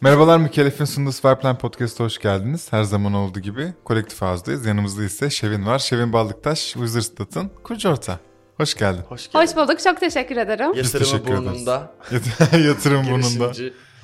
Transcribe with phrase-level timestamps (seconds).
[0.00, 2.72] Merhabalar Mükellef'in sunduğu Superplan Podcast'a hoş geldiniz.
[2.72, 4.66] Her zaman olduğu gibi kolektif ağızdayız.
[4.66, 5.78] Yanımızda ise Şevin var.
[5.78, 8.18] Şevin Ballıktaş, Wizardstat'ın kurucu ortağı.
[8.56, 9.02] Hoş geldin.
[9.08, 9.46] Hoş geldin.
[9.46, 9.80] Hoş bulduk.
[9.80, 10.72] Çok teşekkür ederim.
[10.74, 11.92] Biz Yatırımı teşekkür burnunda.
[12.66, 13.52] Yatırım burnunda.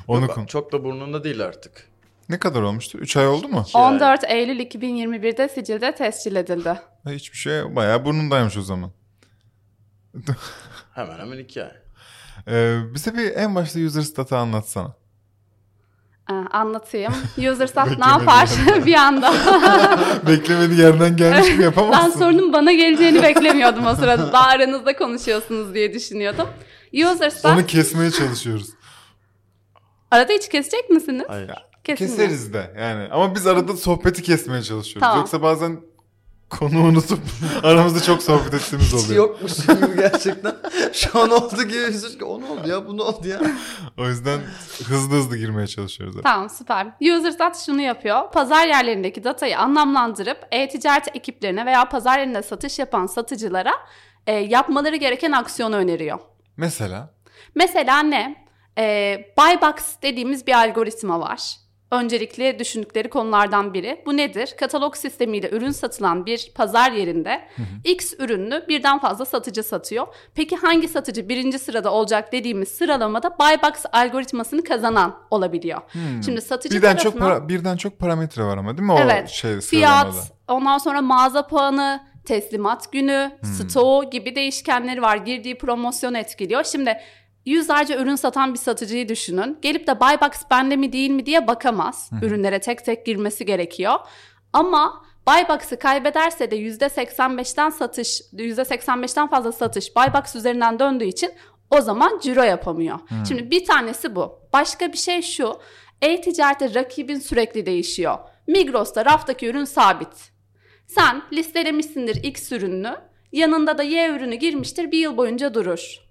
[0.08, 1.88] Onu Yok, kon- çok da burnunda değil artık.
[2.28, 2.98] Ne kadar olmuştu?
[2.98, 3.64] 3 ay oldu mu?
[3.68, 3.84] İki ay.
[3.94, 6.80] 14 Eylül 2021'de sicilde tescil edildi.
[7.08, 8.90] Hiçbir şey bayağı burnundaymış o zaman.
[10.94, 11.70] Hemen hemen iki ay.
[12.48, 14.94] Ee, bize bir en başta Userstat'ı anlatsana.
[16.30, 17.12] Ee, anlatayım.
[17.38, 18.48] Usersat ne Beklemedim yapar
[18.86, 19.32] bir anda?
[20.26, 22.18] Beklemedi yerden gelmiş ben yapamazsın.
[22.18, 24.32] sorunun bana geleceğini beklemiyordum o sırada.
[24.32, 26.48] Daha aranızda konuşuyorsunuz diye düşünüyordum.
[27.12, 28.68] Usersat Onu kesmeye çalışıyoruz.
[30.10, 31.24] arada hiç kesecek misiniz?
[31.28, 31.50] Hayır.
[31.84, 32.10] Kesin mi?
[32.16, 33.08] Keseriz de yani.
[33.12, 35.00] Ama biz arada sohbeti kesmeye çalışıyoruz.
[35.00, 35.18] Tamam.
[35.18, 35.80] Yoksa bazen
[36.50, 37.18] konu unutup
[37.62, 39.16] aramızda çok sohbet ettiğimiz Hiç oluyor.
[39.28, 40.56] yokmuş gibi gerçekten.
[40.92, 42.00] Şu an oldu gibi.
[42.18, 43.40] Ki, O ne oldu ya bu ne oldu ya.
[43.98, 44.40] O yüzden
[44.88, 46.16] hızlı hızlı girmeye çalışıyoruz.
[46.22, 46.86] Tamam süper.
[47.18, 48.30] Usersat şunu yapıyor.
[48.32, 53.72] Pazar yerlerindeki datayı anlamlandırıp e-ticaret ekiplerine veya pazar yerinde satış yapan satıcılara
[54.26, 56.18] e, yapmaları gereken aksiyonu öneriyor.
[56.56, 57.14] Mesela
[57.54, 58.46] Mesela ne?
[58.78, 61.56] Ee, Buybox dediğimiz bir algoritma var.
[61.90, 64.02] Öncelikle düşündükleri konulardan biri.
[64.06, 64.54] Bu nedir?
[64.60, 67.48] Katalog sistemiyle ürün satılan bir pazar yerinde
[67.84, 70.06] X ürününü birden fazla satıcı satıyor.
[70.34, 75.80] Peki hangi satıcı birinci sırada olacak dediğimiz sıralamada Buybox algoritmasını kazanan olabiliyor.
[76.24, 79.28] Şimdi satıcı birden çok tarafına para, birden çok parametre var ama değil mi o Evet.
[79.28, 80.10] şey sıralamada?
[80.10, 83.48] fiyat, ondan sonra mağaza puanı, teslimat günü, Hmm.
[83.52, 85.16] stoğu gibi değişkenleri var.
[85.16, 86.64] Girdiği promosyon etkiliyor.
[86.64, 86.96] Şimdi
[87.46, 89.58] yüzlerce ürün satan bir satıcıyı düşünün.
[89.62, 92.10] Gelip de Buybox bende mi değil mi diye bakamaz.
[92.22, 93.94] Ürünlere tek tek girmesi gerekiyor.
[94.52, 101.30] Ama Buybox'ı kaybederse de %85'ten satış, %85'ten fazla satış Buybox üzerinden döndüğü için
[101.70, 102.98] o zaman ciro yapamıyor.
[103.28, 104.38] Şimdi bir tanesi bu.
[104.52, 105.60] Başka bir şey şu.
[106.02, 108.18] E-ticarette rakibin sürekli değişiyor.
[108.46, 110.32] Migros'ta raftaki ürün sabit.
[110.86, 112.96] Sen listelemişsindir X ürününü,
[113.32, 116.05] yanında da Y ürünü girmiştir bir yıl boyunca durur.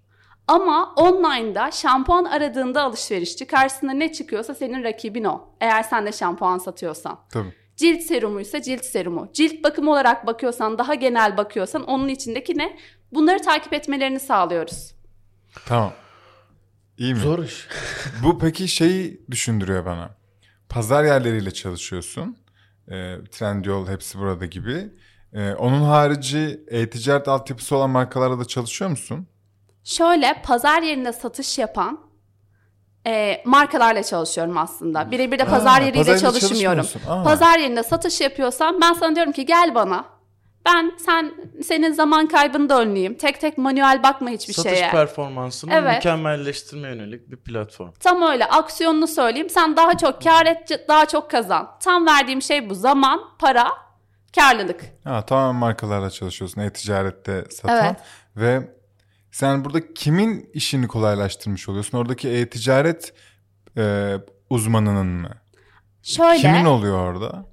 [0.47, 5.50] Ama online'da şampuan aradığında alışverişçi karşısına ne çıkıyorsa senin rakibin o.
[5.61, 7.19] Eğer sen de şampuan satıyorsan.
[7.29, 7.53] Tabii.
[7.75, 9.29] Cilt serumuysa cilt serumu.
[9.34, 12.78] Cilt bakımı olarak bakıyorsan, daha genel bakıyorsan onun içindeki ne?
[13.11, 14.95] Bunları takip etmelerini sağlıyoruz.
[15.66, 15.94] Tamam.
[16.97, 17.19] İyi mi?
[17.19, 17.67] Zor iş.
[18.23, 20.16] Bu peki şeyi düşündürüyor bana.
[20.69, 22.38] Pazar yerleriyle çalışıyorsun.
[22.88, 24.89] E, Trendyol hepsi burada gibi.
[25.34, 29.28] E, onun harici e-ticaret altyapısı olan markalarla da çalışıyor musun?
[29.85, 32.00] Şöyle pazar yerinde satış yapan
[33.07, 35.12] e, markalarla çalışıyorum aslında.
[35.12, 36.85] Birebir de Ha, pazar yeriyle pazar yeri çalışmıyorum.
[37.23, 40.06] Pazar yerinde satış yapıyorsam ben sana diyorum ki gel bana.
[40.66, 43.18] Ben sen senin zaman kaybını da önleyeyim.
[43.18, 44.91] Tek tek manuel bakma hiçbir Satış şeye.
[44.91, 45.96] performansını Evet.
[45.96, 47.91] mükemmelleştirme yönelik bir platform.
[48.00, 49.50] Tam öyle aksiyonunu söyleyeyim.
[49.50, 51.72] Sen daha çok kar et, daha çok kazan.
[51.79, 52.75] Tam verdiğim şey bu.
[52.75, 53.67] Zaman, para,
[54.35, 54.81] karlılık.
[55.03, 57.85] Ha, tamamen markalarla çalışıyorsun e-ticarette satan.
[57.85, 57.96] Evet.
[58.35, 58.75] Ve
[59.35, 61.97] sen burada kimin işini kolaylaştırmış oluyorsun?
[61.97, 63.13] Oradaki e-ticaret
[63.78, 64.16] e,
[64.50, 65.29] uzmanının mı?
[66.03, 66.41] Şöyle.
[66.41, 67.46] Kimin oluyor orada?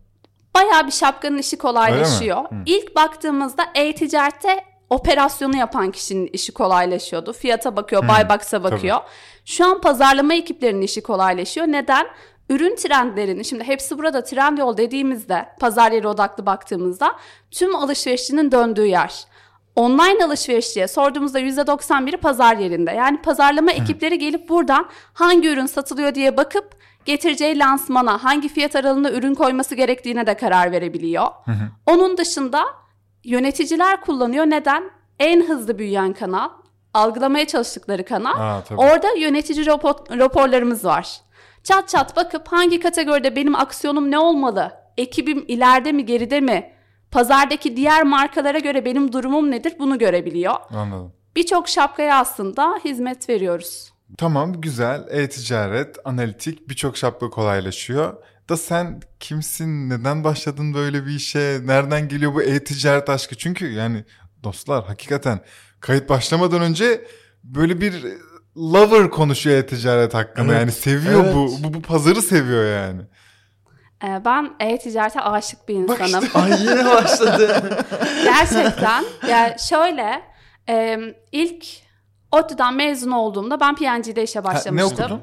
[0.55, 2.45] bayağı bir şapkanın işi kolaylaşıyor.
[2.67, 7.33] İlk baktığımızda e-ticarette operasyonu yapan kişinin işi kolaylaşıyordu.
[7.33, 8.99] Fiyata bakıyor, Buybox'a bakıyor.
[9.45, 11.67] Şu an pazarlama ekiplerinin işi kolaylaşıyor.
[11.67, 12.07] Neden?
[12.49, 17.17] Ürün trendlerini, şimdi hepsi burada Trendyol dediğimizde, pazar yeri odaklı baktığımızda
[17.51, 19.32] tüm alışverişçinin döndüğü yer.
[19.77, 22.91] Online alışverişçiye sorduğumuzda %91'i pazar yerinde.
[22.91, 29.13] Yani pazarlama ekipleri gelip buradan hangi ürün satılıyor diye bakıp getireceği lansmana, hangi fiyat aralığında
[29.13, 31.27] ürün koyması gerektiğine de karar verebiliyor.
[31.87, 32.65] Onun dışında
[33.25, 34.45] yöneticiler kullanıyor.
[34.47, 34.91] Neden?
[35.21, 36.49] En hızlı büyüyen kanal,
[36.95, 38.35] algılamaya çalıştıkları kanal.
[38.41, 38.81] Aa, tabii.
[38.81, 41.21] Orada yönetici rapor- raporlarımız var.
[41.65, 44.73] Çat çat bakıp hangi kategoride benim aksiyonum ne olmalı?
[44.97, 46.72] Ekibim ileride mi geride mi?
[47.13, 49.73] Pazardaki diğer markalara göre benim durumum nedir?
[49.79, 50.55] Bunu görebiliyor.
[50.71, 51.13] Anladım.
[51.37, 53.93] Birçok şapkaya aslında hizmet veriyoruz.
[54.19, 58.15] Tamam güzel e-ticaret, analitik birçok şapka kolaylaşıyor.
[58.49, 59.91] Da sen kimsin?
[59.91, 61.61] Neden başladın böyle bir işe?
[61.65, 63.35] Nereden geliyor bu e-ticaret aşkı?
[63.37, 64.05] Çünkü yani
[64.45, 65.41] dostlar hakikaten
[65.81, 67.05] kayıt başlamadan önce
[67.45, 68.05] böyle bir
[68.57, 70.53] lover konuşuyor e-ticaret hakkında.
[70.53, 71.35] Evet, Yani seviyor evet.
[71.35, 71.75] bu, bu.
[71.75, 73.01] Bu pazarı seviyor yani.
[74.05, 76.25] Ee, ben e-ticarete aşık bir Bak insanım.
[76.25, 76.39] işte.
[76.43, 77.63] Ay yine başladı.
[78.25, 79.05] Gerçekten.
[79.29, 80.23] Yani şöyle
[80.69, 80.99] e,
[81.33, 81.67] ilk
[82.33, 84.77] ODTÜ'den mezun olduğumda ben P&G'de işe Ha, başlamıştım.
[84.77, 85.23] ne okudun?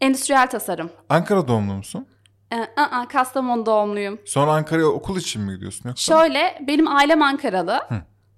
[0.00, 0.90] Endüstriyel tasarım.
[1.08, 2.06] Ankara doğumlu musun?
[2.52, 4.18] Ee, ı-ı, Kastamonu doğumluyum.
[4.24, 6.14] Sonra Ankara'ya okul için mi gidiyorsun yoksa?
[6.18, 7.80] Şöyle benim ailem Ankaralı.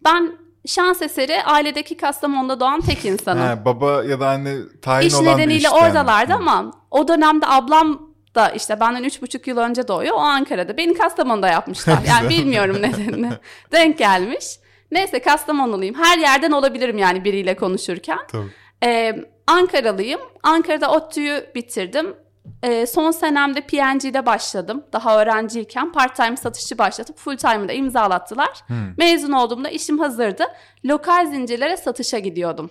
[0.04, 0.32] Ben
[0.66, 3.42] şans eseri ailedeki Kastamonu'da doğan tek insanım.
[3.42, 5.72] Ha, baba ya da anne tayin İş olan bir nedeniyle işten.
[5.72, 6.36] oradalardı Hı.
[6.36, 8.07] ama o dönemde ablam
[8.38, 10.14] da işte benden üç buçuk yıl önce doğuyor.
[10.14, 10.76] O Ankara'da.
[10.76, 11.99] Beni Kastamonu'da yapmışlar.
[12.08, 13.31] Yani bilmiyorum nedenini.
[13.73, 14.46] Denk gelmiş.
[14.90, 15.94] Neyse Kastamonuluyum.
[15.94, 18.19] Her yerden olabilirim yani biriyle konuşurken.
[18.29, 18.46] Tabii.
[18.85, 20.20] Ee, Ankaralıyım.
[20.43, 22.14] Ankara'da ODTÜ'yü bitirdim.
[22.62, 24.85] Ee, son senemde PNG'de başladım.
[24.93, 28.61] Daha öğrenciyken part-time satışçı başlatıp full-time'ı da imzalattılar.
[28.96, 30.44] Mezun olduğumda işim hazırdı.
[30.85, 32.70] Lokal zincirlere satışa gidiyordum.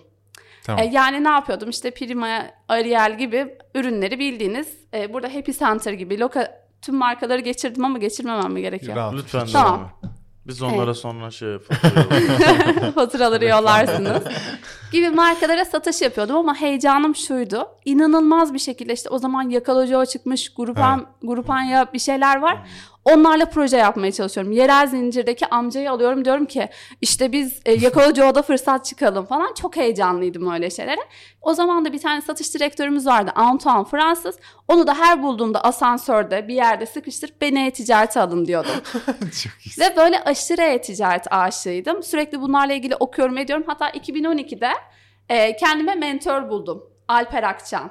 [0.68, 0.84] Tamam.
[0.84, 1.70] E, yani ne yapıyordum?
[1.70, 4.68] İşte Prima, Ariel gibi ürünleri bildiğiniz.
[4.94, 8.96] e, burada Happy Center gibi loka, tüm markaları geçirdim ama geçirmemem mi gerekiyor?
[8.96, 9.14] Rahat.
[9.14, 9.90] Lütfen Tamam.
[10.46, 14.22] Biz onlara sonra şey fatura Faturaları yollarsınız.
[14.92, 17.68] gibi markalara satış yapıyordum ama heyecanım şuydu.
[17.84, 22.58] İnanılmaz bir şekilde işte o zaman Yakalojo çıkmış, Grupan, Grupanya bir şeyler var.
[23.04, 24.52] Onlarla proje yapmaya çalışıyorum.
[24.52, 26.68] Yerel zincirdeki amcayı alıyorum diyorum ki
[27.00, 29.54] işte biz e, Yakalojo'da fırsat çıkalım falan.
[29.54, 31.00] Çok heyecanlıydım öyle şeylere.
[31.40, 34.36] O zaman da bir tane satış direktörümüz vardı Antoine Fransız.
[34.68, 38.70] Onu da her bulduğumda asansörde bir yerde sıkıştırıp beni e-ticarete alın diyordum.
[39.42, 39.80] Çok iyi.
[39.80, 42.02] Ve böyle aşırı e-ticaret aşığıydım.
[42.02, 43.64] Sürekli bunlarla ilgili okuyorum ediyorum.
[43.66, 44.70] Hatta 2012'de
[45.28, 46.82] e, kendime mentor buldum.
[47.08, 47.90] Alper Akçan.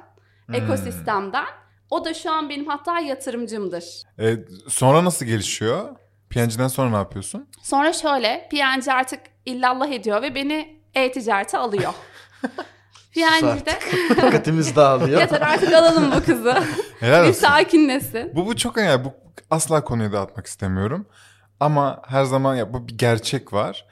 [0.54, 1.45] Ekosistemden.
[1.89, 3.84] O da şu an benim hatta yatırımcımdır.
[4.19, 4.36] E,
[4.69, 5.95] sonra nasıl gelişiyor?
[6.30, 7.48] PNG'den sonra ne yapıyorsun?
[7.62, 11.94] Sonra şöyle PNG artık illallah ediyor ve beni e-ticarete alıyor.
[13.13, 13.80] PNG'de
[14.10, 15.19] dikkatimiz dağılıyor.
[15.19, 16.57] yeter artık alalım bu kızı.
[17.00, 18.36] Helal bir sakinlesin.
[18.36, 19.06] Bu, bu çok önemli.
[19.06, 19.13] Bu
[19.50, 21.07] asla konuyu dağıtmak istemiyorum.
[21.60, 23.86] Ama her zaman ya bu bir gerçek var.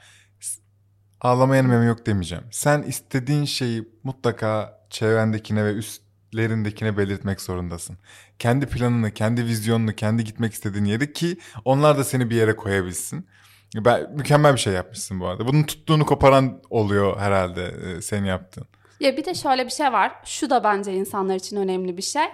[1.20, 2.44] Ağlamayan meme yok demeyeceğim.
[2.50, 7.98] Sen istediğin şeyi mutlaka çevrendekine ve üstlerindekine belirtmek zorundasın.
[8.38, 13.26] Kendi planını, kendi vizyonunu, kendi gitmek istediğin yeri ki onlar da seni bir yere koyabilsin.
[13.74, 15.48] Ben, mükemmel bir şey yapmışsın bu arada.
[15.48, 18.66] Bunun tuttuğunu koparan oluyor herhalde e, senin yaptığın.
[19.00, 20.12] Ya bir de şöyle bir şey var.
[20.24, 22.24] Şu da bence insanlar için önemli bir şey.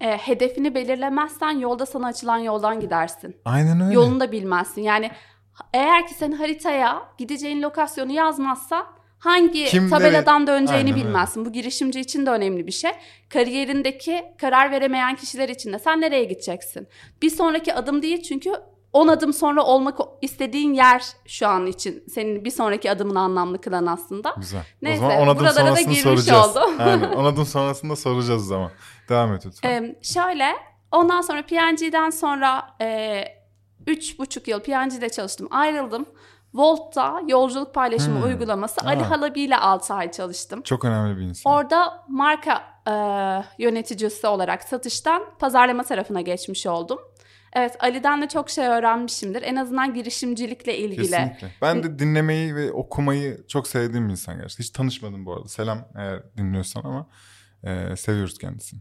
[0.00, 3.36] E, hedefini belirlemezsen yolda sana açılan yoldan gidersin.
[3.44, 3.94] Aynen öyle.
[3.94, 4.82] Yolunu da bilmezsin.
[4.82, 5.10] Yani
[5.74, 8.86] eğer ki sen haritaya gideceğin lokasyonu yazmazsan
[9.18, 11.44] hangi Kim tabeladan nereye- döneceğini Aynen bilmezsin.
[11.44, 12.90] Bu girişimci için de önemli bir şey.
[13.28, 16.88] Kariyerindeki karar veremeyen kişiler için de sen nereye gideceksin?
[17.22, 18.52] Bir sonraki adım değil çünkü
[18.92, 23.86] 10 adım sonra olmak istediğin yer şu an için senin bir sonraki adımını anlamlı kılan
[23.86, 24.34] aslında.
[24.36, 24.62] Güzel.
[24.82, 26.56] Neyse, o zaman 10 adım sonrasını soracağız.
[26.56, 26.74] oldum.
[26.78, 27.12] Aynen.
[27.12, 28.70] 10 adım sonrasında soracağız o zaman.
[29.08, 29.70] Devam et lütfen.
[29.82, 30.48] Ee, şöyle
[30.92, 33.24] ondan sonra PNG'den sonra e,
[33.86, 36.06] üç buçuk yıl PNG'de çalıştım ayrıldım.
[36.54, 38.24] Volt'ta yolculuk paylaşımı Hmm.
[38.26, 39.10] uygulaması Ali Aa.
[39.10, 40.62] Halabi ile 6 ay çalıştım.
[40.62, 41.52] Çok önemli bir insan.
[41.52, 42.92] Orada marka e,
[43.62, 46.98] yöneticisi olarak satıştan pazarlama tarafına geçmiş oldum.
[47.52, 49.42] Evet Ali'den de çok şey öğrenmişimdir.
[49.42, 51.02] En azından girişimcilikle ilgili.
[51.02, 51.52] Kesinlikle.
[51.62, 54.62] Ben de dinlemeyi ve okumayı çok sevdiğim bir insan gerçekten.
[54.64, 55.48] Hiç tanışmadım bu arada.
[55.48, 57.06] Selam eğer dinliyorsan ama
[57.64, 58.80] e, seviyoruz kendisini.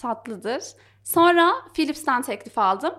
[0.00, 0.62] tatlıdır.
[1.04, 2.94] Sonra Philips'ten teklif aldım.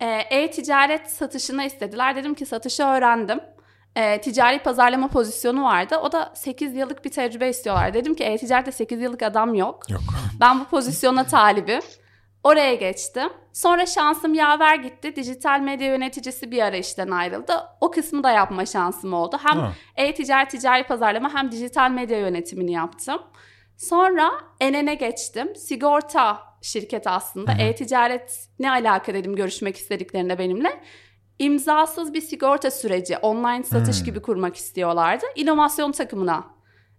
[0.00, 2.16] Ee, E-ticaret satışını istediler.
[2.16, 3.40] Dedim ki satışı öğrendim.
[3.96, 5.96] Ee, ticari pazarlama pozisyonu vardı.
[6.02, 7.94] O da 8 yıllık bir tecrübe istiyorlar.
[7.94, 9.90] Dedim ki e-ticarette 8 yıllık adam yok.
[9.90, 10.00] Yok.
[10.40, 11.80] Ben bu pozisyona talibim.
[12.44, 13.28] Oraya geçtim.
[13.52, 15.16] Sonra şansım yaver gitti.
[15.16, 17.52] Dijital medya yöneticisi bir ara işten ayrıldı.
[17.80, 19.38] O kısmı da yapma şansım oldu.
[19.42, 19.58] Hem
[19.96, 23.22] e-ticaret, ticari pazarlama hem dijital medya yönetimini yaptım.
[23.76, 24.30] Sonra
[24.60, 25.56] NN'e geçtim.
[25.56, 27.52] Sigorta şirketi aslında.
[27.52, 30.80] E-ticaret ne alaka dedim görüşmek istediklerinde benimle.
[31.38, 34.04] İmzasız bir sigorta süreci, online satış Hmm.
[34.04, 35.26] gibi kurmak istiyorlardı.
[35.36, 36.44] İnovasyon takımına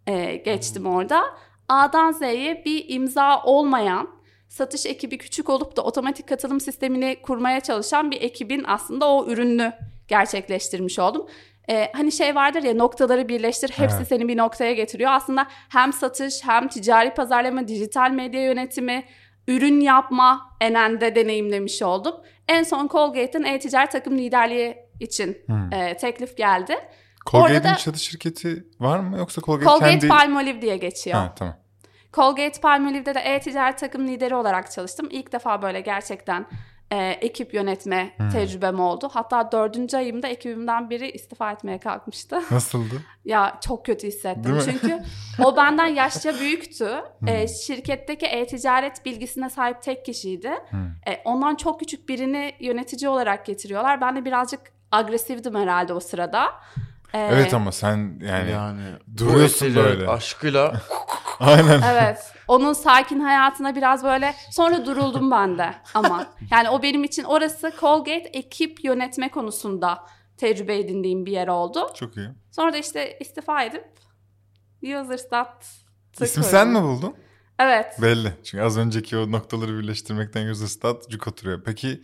[0.07, 1.23] e, geçtim orada.
[1.69, 4.09] A'dan Z'ye bir imza olmayan,
[4.47, 9.73] satış ekibi küçük olup da otomatik katılım sistemini kurmaya çalışan bir ekibin aslında o ürünü
[10.07, 11.27] gerçekleştirmiş oldum.
[11.69, 14.07] Ee, hani şey vardır ya noktaları birleştir hepsi Evet.
[14.07, 15.11] seni bir noktaya getiriyor.
[15.11, 19.03] Aslında hem satış hem ticari pazarlama, dijital medya yönetimi,
[19.47, 22.15] ürün yapma enende deneyimlemiş oldum.
[22.47, 25.73] En son Colgate'in e-ticaret takım liderliği için Hmm.
[25.73, 26.75] e, teklif geldi.
[27.31, 30.07] Colgate'in çatı şirketi var mı yoksa Colgate, Colgate kendi...
[30.07, 31.17] Palmolive diye geçiyor.
[31.17, 31.55] Ha, tamam.
[32.13, 35.07] Colgate Palmolive'de de e-ticaret takım lideri olarak çalıştım.
[35.11, 36.45] İlk defa böyle gerçekten
[36.91, 38.29] e, ekip yönetme Hmm.
[38.29, 39.09] tecrübem oldu.
[39.13, 42.41] Hatta dördüncü ayımda ekibimden biri istifa etmeye kalkmıştı.
[42.51, 42.95] Nasıldı?
[43.25, 44.51] ya çok kötü hissettim?
[44.51, 44.59] Hmm.
[44.65, 44.99] çünkü
[45.43, 46.89] o benden yaşça büyüktü.
[47.27, 50.51] E, şirketteki e-ticaret bilgisine sahip tek kişiydi.
[50.69, 50.79] Hmm.
[51.07, 54.01] E, ondan çok küçük birini yönetici olarak getiriyorlar.
[54.01, 54.59] Ben de birazcık
[54.91, 56.45] agresiftim herhalde o sırada.
[57.13, 58.51] E, Evet ama sen yani...
[58.51, 58.81] Yani
[59.17, 60.07] Duruyorsun böyle.
[60.07, 60.81] Aşkıyla
[61.39, 61.81] Aynen.
[61.81, 62.33] Evet.
[62.47, 66.27] Onun sakin hayatına biraz böyle sonra duruldum ben de ama.
[66.51, 70.03] Yani o benim için orası Colgate ekip yönetme konusunda
[70.37, 71.87] tecrübe edindiğim bir yer oldu.
[71.95, 72.29] Çok iyi.
[72.51, 73.85] Sonra da işte istifa edip
[74.81, 75.65] Userstat
[76.21, 77.15] İsmi sen mi buldun?
[77.59, 78.01] Evet.
[78.01, 78.33] Belli.
[78.43, 81.63] Çünkü az önceki o noktaları birleştirmekten Userstat cuk oturuyor.
[81.65, 82.01] Peki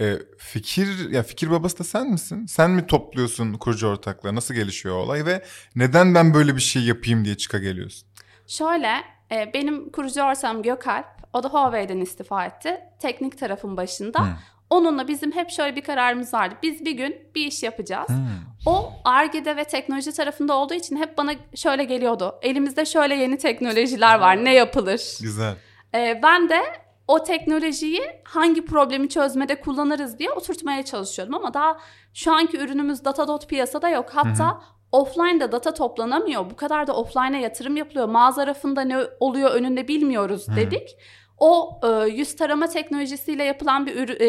[0.00, 2.46] e, fikir ya fikir babası da sen misin?
[2.46, 4.34] Sen mi topluyorsun kurucu ortakları?
[4.34, 5.42] Nasıl gelişiyor olay ve
[5.76, 8.08] neden ben böyle bir şey yapayım diye çıka geliyorsun?
[8.46, 8.92] Şöyle
[9.32, 11.06] e, benim kurucu ortağım Gökalp.
[11.32, 12.80] O da Huawei'den istifa etti.
[12.98, 14.18] Teknik tarafın başında.
[14.18, 14.36] Hmm.
[14.70, 16.54] Onunla bizim hep şöyle bir kararımız vardı.
[16.62, 18.08] Biz bir gün bir iş yapacağız.
[18.08, 18.26] Hmm.
[18.66, 22.34] O ARGE'de ve teknoloji tarafında olduğu için hep bana şöyle geliyordu.
[22.42, 24.44] Elimizde şöyle yeni teknolojiler var.
[24.44, 25.18] Ne yapılır?
[25.22, 25.54] Güzel.
[25.94, 26.62] Ee, ben de
[27.08, 31.34] o teknolojiyi hangi problemi çözmede kullanırız diye oturtmaya çalışıyordum.
[31.34, 31.78] Ama daha
[32.14, 34.10] şu anki ürünümüz Datadot piyasada yok.
[34.12, 34.60] Hatta
[34.92, 36.50] offline'da data toplanamıyor.
[36.50, 38.08] Bu kadar da offline'a yatırım yapılıyor.
[38.08, 40.96] Mağaza rafında ne oluyor önünde bilmiyoruz dedik.
[41.38, 44.28] O e, yüz tarama teknolojisiyle yapılan bir ürü, e,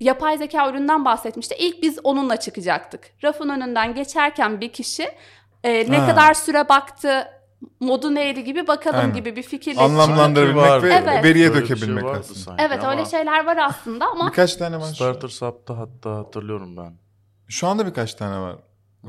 [0.00, 1.54] yapay zeka üründen bahsetmişti.
[1.58, 3.10] İlk biz onunla çıkacaktık.
[3.24, 5.08] Rafın önünden geçerken bir kişi
[5.64, 6.06] e, ne Ha.
[6.06, 7.26] kadar süre baktı,
[7.80, 9.14] modu neydi gibi bakalım Aynen.
[9.14, 10.86] gibi bir fikirle Anlamlandırabilmek Vardı.
[10.86, 11.24] ve Evet.
[11.24, 12.38] veriye Böyle bir şey dökebilmek vardı aslında.
[12.38, 14.86] sanki Evet ama öyle şeyler var aslında ama Birkaç tane var.
[14.88, 16.98] şu- Starter Sub'da hatta hatırlıyorum ben.
[17.48, 18.56] Şu anda birkaç tane var.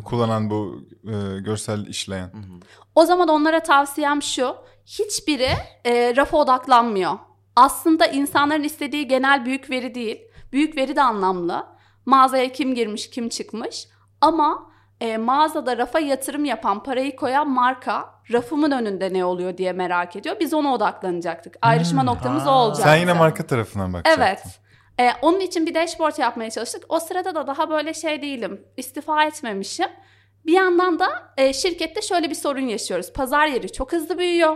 [0.05, 2.27] Kullanan bu e, görsel işleyen.
[2.27, 2.59] Hı hı.
[2.95, 4.55] o zaman onlara tavsiyem şu.
[4.85, 5.49] Hiçbiri
[5.85, 7.13] e, rafa odaklanmıyor.
[7.55, 10.21] Aslında insanların istediği genel büyük veri değil.
[10.51, 11.65] Büyük veri de anlamlı.
[12.05, 13.87] Mağazaya kim girmiş, kim çıkmış.
[14.21, 14.71] Ama
[15.01, 20.35] e, mağazada rafa yatırım yapan, parayı koyan marka rafımın önünde ne oluyor diye merak ediyor.
[20.39, 21.57] Biz ona odaklanacaktık.
[21.61, 22.07] Ayrışma Hmm.
[22.07, 22.49] noktamız Ha.
[22.51, 22.83] o olacak.
[22.87, 24.21] Sen yine marka tarafından bakacaksın.
[24.21, 24.43] Evet.
[24.99, 26.83] Ee, onun için bir dashboard yapmaya çalıştık.
[26.89, 28.65] O sırada da daha böyle şey değilim.
[28.77, 29.87] İstifa etmemişim.
[30.45, 33.13] Bir yandan da e, şirkette şöyle bir sorun yaşıyoruz.
[33.13, 34.55] Pazar yeri çok hızlı büyüyor.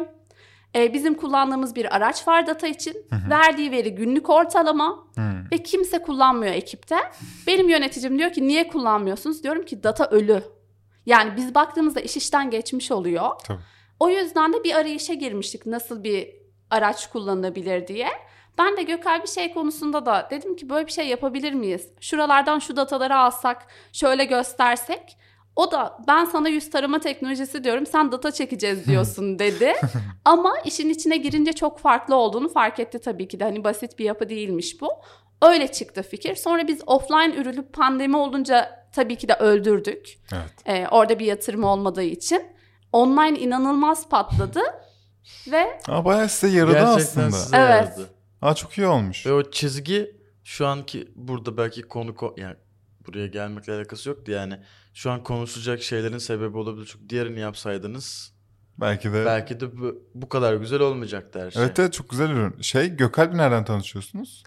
[0.75, 3.05] E, bizim kullandığımız bir araç var data için.
[3.29, 5.51] Verdiği veri günlük ortalama Hmm.
[5.51, 6.95] ve kimse kullanmıyor ekipte.
[7.47, 9.43] Benim yöneticim diyor ki niye kullanmıyorsunuz?
[9.43, 10.43] Diyorum ki data ölü.
[11.05, 13.29] Yani biz baktığımızda iş işten geçmiş oluyor.
[13.47, 13.59] Tabii.
[13.99, 16.29] O yüzden de bir arayışa girmiştik nasıl bir
[16.69, 18.07] araç kullanılabilir diye.
[18.57, 21.87] Ben de Gökay bir şey konusunda da dedim ki böyle bir şey yapabilir miyiz?
[22.01, 25.17] Şuralardan şu dataları alsak, şöyle göstersek.
[25.55, 29.73] O da ben sana yüz tarama teknolojisi diyorum, sen data çekeceğiz diyorsun dedi.
[30.25, 33.43] Ama işin içine girince çok farklı olduğunu fark etti tabii ki de.
[33.43, 34.89] Hani basit bir yapı değilmiş bu.
[35.41, 36.35] Öyle çıktı fikir.
[36.35, 40.19] Sonra biz offline ürünü pandemi olunca tabii ki de öldürdük.
[40.33, 40.53] Evet.
[40.65, 42.43] Ee, orada bir yatırım olmadığı için.
[42.93, 44.59] Online inanılmaz patladı
[45.51, 47.31] ve Aa, bayağı size yaradı Gerçekten aslında.
[47.31, 47.69] size Evet.
[47.69, 48.09] yaradı.
[48.41, 49.25] Aa, çok iyi olmuş.
[49.25, 52.55] Ve o çizgi şu anki burada belki konu ko- yani
[53.07, 54.59] buraya gelmekle alakası yoktu yani.
[54.93, 56.89] Şu an konuşulacak şeylerin sebebi olabilir.
[56.91, 58.33] Çünkü diğerini yapsaydınız
[58.77, 59.25] Belki de.
[59.25, 61.63] belki de bu, bu kadar güzel olmayacaktı her şey.
[61.63, 62.61] Evet evet çok güzel ürün.
[62.61, 64.43] Şey Gökalp'le nereden tanışıyorsunuz?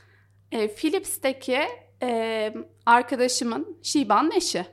[0.52, 1.60] e, Philips'teki
[2.02, 2.54] e,
[2.86, 4.66] arkadaşımın Şiba'nın eşi.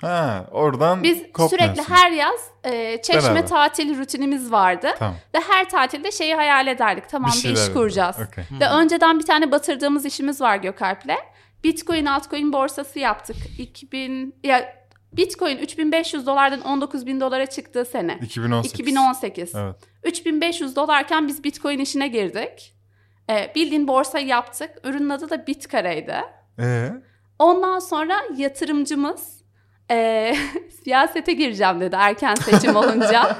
[0.00, 1.18] Ha oradan Biz
[1.50, 3.46] sürekli her yaz e, çeşme Beraber.
[3.46, 4.88] tatil rutinimiz vardı.
[4.98, 5.16] Tamam.
[5.34, 7.04] Ve her tatilde şeyi hayal ederdik.
[7.10, 8.16] Tamam bir, şeyler iş kuracağız.
[8.16, 8.44] Okey.
[8.60, 11.16] Ve önceden bir tane batırdığımız işimiz var Gökalp'le.
[11.64, 13.36] Bitcoin altcoin borsası yaptık.
[13.58, 14.78] 2000 ya
[15.12, 18.18] Bitcoin 3500 dolardan 19000 dolara çıktığı sene.
[18.22, 18.80] 2018.
[18.80, 19.54] 2018.
[19.54, 19.76] Evet.
[20.04, 22.74] 3500 dolarken biz Bitcoin işine girdik.
[23.30, 24.70] Ee, bildiğin borsayı yaptık.
[24.84, 26.16] Ürünün adı da Bitkare'ydi.
[26.58, 26.90] Ee?
[27.38, 29.38] Ondan sonra yatırımcımız
[29.90, 30.34] ee,
[30.84, 33.36] siyasete gireceğim dedi erken seçim olunca.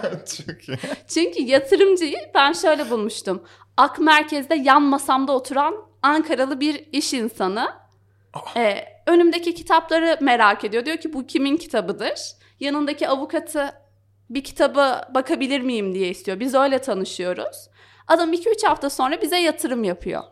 [0.68, 0.78] iyi.
[1.08, 3.42] Çünkü yatırımcıyı ben şöyle bulmuştum.
[3.76, 7.68] Ak Merkez'de yan masamda oturan Ankaralı bir iş insanı.
[8.56, 10.84] Ee, önümdeki kitapları merak ediyor.
[10.84, 12.20] Diyor ki bu kimin kitabıdır?
[12.60, 13.72] Yanındaki avukatı
[14.30, 16.40] bir kitabı bakabilir miyim diye istiyor.
[16.40, 17.68] Biz öyle tanışıyoruz.
[18.06, 20.22] Adam 2-3 hafta sonra bize yatırım yapıyor.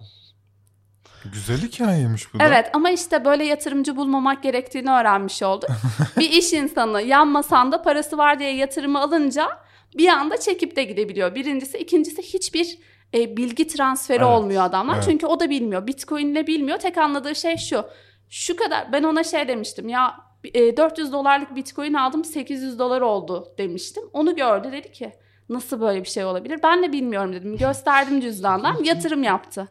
[1.33, 2.45] Güzel hikayeymiş bu da.
[2.45, 5.71] Evet ama işte böyle yatırımcı bulmamak gerektiğini öğrenmiş olduk.
[6.19, 9.49] bir iş insanı yan masanda parası var diye yatırımı alınca
[9.97, 11.35] bir anda çekip de gidebiliyor.
[11.35, 11.79] Birincisi.
[11.79, 12.79] ikincisi hiçbir
[13.17, 14.95] e, bilgi transferi Evet, olmuyor adamlar.
[14.95, 15.05] evet.
[15.09, 15.87] Çünkü o da bilmiyor.
[15.87, 16.79] Bitcoin ile bilmiyor.
[16.79, 17.85] Tek anladığı şey şu.
[18.29, 20.17] Şu kadar ben ona şey demiştim ya
[20.55, 24.03] e, 400 dolarlık bitcoin aldım 800 dolar oldu demiştim.
[24.13, 25.13] Onu gördü dedi ki
[25.49, 26.61] nasıl böyle bir şey olabilir?
[26.63, 27.57] Ben de bilmiyorum dedim.
[27.57, 29.69] Gösterdim cüzdandan yatırım yaptı.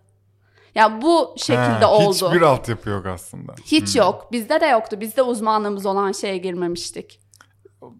[0.76, 2.28] Ya bu şekilde Ha, oldu.
[2.30, 3.56] Hiçbir altyapı yok aslında.
[3.66, 4.32] Hiç yok.
[4.32, 5.02] Bizde de yoktu.
[5.02, 7.20] Bizde uzmanlığımız olan şeye girmemiştik.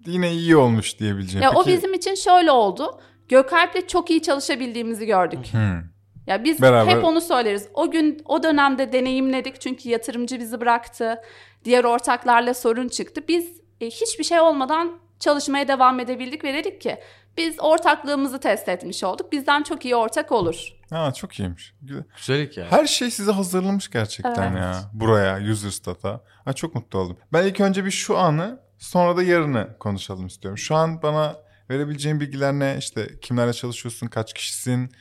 [0.06, 1.44] Yine iyi olmuş diyebileceğim.
[1.44, 3.00] Ya o Peki- bizim için şöyle oldu.
[3.30, 5.48] Gökalp'le çok iyi çalışabildiğimizi gördük.
[5.52, 5.82] Hmm.
[6.28, 7.68] Ya biz Beraber- hep onu söyleriz.
[7.74, 11.22] O gün o dönemde deneyimledik çünkü yatırımcı bizi bıraktı.
[11.66, 13.22] Diğer ortaklarla sorun çıktı.
[13.28, 16.98] Biz e, hiçbir şey olmadan çalışmaya devam edebildik ve dedik ki
[17.38, 19.32] biz ortaklığımızı test etmiş olduk.
[19.32, 20.74] Bizden çok iyi ortak olur.
[20.90, 21.74] Ha çok iyiymiş.
[21.82, 22.04] Güzel.
[22.18, 22.68] Güzel hikaye.
[22.68, 24.62] Her şey size hazırlamış gerçekten Evet.
[24.62, 24.82] ya.
[24.94, 26.22] Buraya, Userstat'a.
[26.46, 27.18] Ha, çok mutlu oldum.
[27.34, 30.58] Ben ilk önce bir şu anı sonra da yarını konuşalım istiyorum.
[30.58, 31.36] Şu an bana
[31.70, 32.76] verebileceğin bilgiler ne?
[32.80, 34.92] İşte kimlerle çalışıyorsun, kaç kişisin?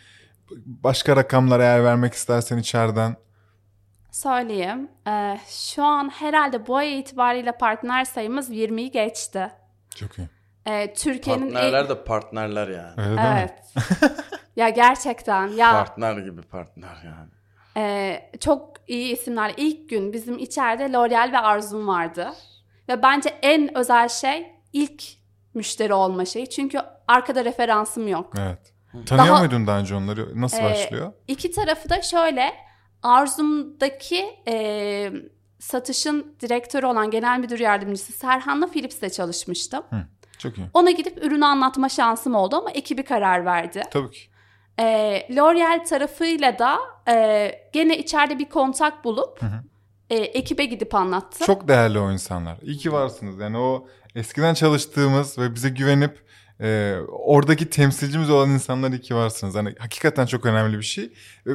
[0.66, 3.16] Başka rakamlar eğer vermek istersen içeriden.
[4.11, 4.88] Söyleyeyim.
[5.09, 9.50] Ee, şu an herhalde bu ay itibariyle partner sayımız 20'yi geçti.
[9.97, 10.28] Çok iyi.
[10.66, 13.11] Ee, Türkiye'nin Partnerler de partnerler yani.
[13.11, 13.21] Öyle?
[13.21, 13.52] Evet.
[14.56, 17.28] ya gerçekten ya Partner gibi partner yani.
[17.76, 19.54] e, çok iyi isimler.
[19.56, 22.33] İlk gün bizim içeride L'Oreal ve Arzum vardı.
[22.88, 25.04] Ve bence en özel şey ilk
[25.55, 26.51] müşteri olma şeyi.
[26.51, 28.33] Çünkü arkada referansım yok.
[28.39, 28.75] Evet.
[29.07, 30.41] Tanıyor Daha- muydun daha önce onları?
[30.41, 31.13] Nasıl Ee, başlıyor?
[31.29, 32.53] İki tarafı da şöyle.
[33.03, 35.13] Arzum'daki e,
[35.59, 39.83] satışın direktörü olan genel müdür yardımcısı Serhan'la Philips'te çalışmıştım.
[40.39, 40.67] Çok iyi.
[40.75, 43.83] Ona gidip ürünü anlatma şansım oldu ama ekibi karar verdi.
[43.91, 44.21] Tabii ki.
[44.81, 44.85] E,
[45.37, 49.47] L'Oreal tarafıyla da e, gene içeride bir kontak bulup hı.
[50.11, 51.47] e, ekibe gidip anlattım.
[51.47, 52.59] Çok değerli o insanlar.
[52.63, 53.39] İyi ki varsınız.
[53.39, 56.25] Yani o eskiden çalıştığımız ve bize güvenip
[56.61, 59.54] e, oradaki temsilcimiz olan insanlar iyi ki varsınız.
[59.54, 61.04] Hani hakikaten çok önemli bir şey.
[61.47, 61.50] E,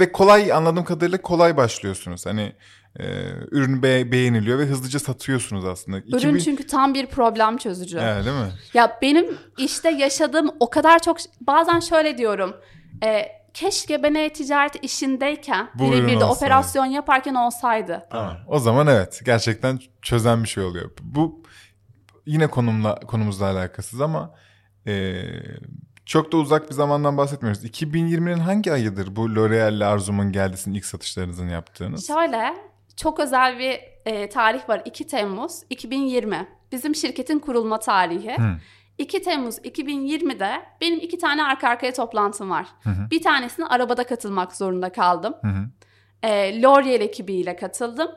[0.00, 2.26] ve kolay anladığım kadarıyla kolay başlıyorsunuz.
[2.26, 2.52] Hani
[2.98, 3.04] e,
[3.50, 5.98] ürün be- beğeniliyor ve hızlıca satıyorsunuz aslında.
[5.98, 7.98] Ürün 2000 çünkü tam bir problem çözücü.
[8.02, 8.52] Evet, değil mi?
[8.74, 12.56] Ya benim işte yaşadığım o kadar çok bazen şöyle diyorum.
[13.04, 16.24] E, keşke ben e-ticaret işindeyken birebir de olsaydı.
[16.24, 18.06] operasyon yaparken olsaydı.
[18.10, 18.36] Tamam.
[18.48, 20.90] O zaman evet gerçekten çözen bir şey oluyor.
[21.02, 21.42] Bu
[22.26, 24.34] yine konumla konumuzla alakasız ama
[24.86, 25.22] e,
[26.06, 27.64] çok da uzak bir zamandan bahsetmiyoruz.
[27.64, 32.06] 2020'nin hangi ayıdır bu L'Oreal ile Arzum'un geldisinin ilk satışlarınızın yaptığınız?
[32.06, 32.54] Şöyle
[32.96, 38.36] çok özel bir e, tarih var 2 Temmuz 2020 bizim şirketin kurulma tarihi.
[38.36, 38.56] Hı.
[38.98, 42.66] 2 Temmuz 2020'de benim iki tane arka arkaya toplantım var.
[42.82, 43.10] Hı hı.
[43.10, 45.34] Bir tanesine arabada katılmak zorunda kaldım.
[45.40, 45.68] Hı hı.
[46.22, 48.08] E, L'Oreal ekibiyle katıldım.